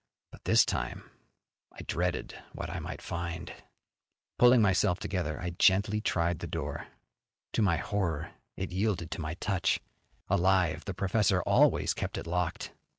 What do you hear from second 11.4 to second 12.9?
always kept it locked.